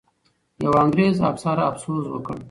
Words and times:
یو 0.63 0.73
انګریزي 0.83 1.21
افسر 1.31 1.57
افسوس 1.69 2.05
وکړ. 2.09 2.37